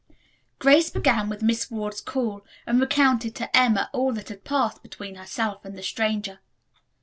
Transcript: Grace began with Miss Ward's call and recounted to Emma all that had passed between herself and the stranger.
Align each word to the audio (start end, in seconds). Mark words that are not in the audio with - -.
Grace 0.57 0.89
began 0.89 1.29
with 1.29 1.43
Miss 1.43 1.69
Ward's 1.69 2.01
call 2.01 2.43
and 2.65 2.79
recounted 2.81 3.35
to 3.35 3.55
Emma 3.55 3.87
all 3.93 4.11
that 4.13 4.29
had 4.29 4.43
passed 4.43 4.81
between 4.81 5.13
herself 5.13 5.63
and 5.63 5.77
the 5.77 5.83
stranger. 5.83 6.39